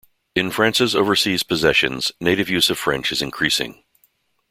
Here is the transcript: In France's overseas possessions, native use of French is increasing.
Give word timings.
In 0.35 0.49
France's 0.49 0.95
overseas 0.95 1.43
possessions, 1.43 2.11
native 2.19 2.49
use 2.49 2.71
of 2.71 2.79
French 2.79 3.11
is 3.11 3.21
increasing. 3.21 3.83